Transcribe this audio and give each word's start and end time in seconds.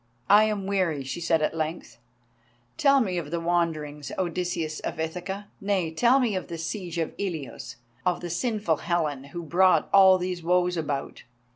"I 0.31 0.45
am 0.45 0.65
weary," 0.65 1.03
she 1.03 1.21
said, 1.21 1.43
at 1.43 1.55
length. 1.55 1.99
"Tell 2.75 3.01
me 3.01 3.19
of 3.19 3.29
the 3.29 3.39
wanderings, 3.39 4.11
Odysseus 4.17 4.79
of 4.79 4.99
Ithaca—nay, 4.99 5.93
tell 5.93 6.19
me 6.19 6.35
of 6.35 6.47
the 6.47 6.57
siege 6.57 6.97
of 6.97 7.13
Ilios 7.19 7.75
and 8.03 8.15
of 8.15 8.19
the 8.21 8.31
sinful 8.31 8.77
Helen, 8.77 9.25
who 9.25 9.43
brought 9.43 9.91
all 9.93 10.17
these 10.17 10.41
woes 10.41 10.75
about. 10.75 11.21